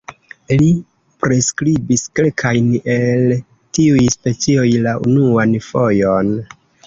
Li 0.59 0.69
priskribis 1.25 2.05
kelkajn 2.19 2.71
el 2.95 3.29
tiuj 3.79 4.07
specioj 4.15 4.67
la 4.89 4.95
unuan 5.11 5.55
fojon. 5.69 6.35